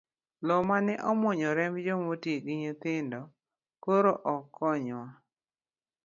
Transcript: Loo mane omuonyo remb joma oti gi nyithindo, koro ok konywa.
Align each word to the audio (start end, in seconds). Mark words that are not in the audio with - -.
Loo 0.47 0.63
mane 0.69 0.93
omuonyo 1.09 1.49
remb 1.57 1.75
joma 1.85 2.05
oti 2.13 2.31
gi 2.45 2.53
nyithindo, 2.61 3.21
koro 3.83 4.11
ok 4.33 4.43
konywa. 4.55 5.03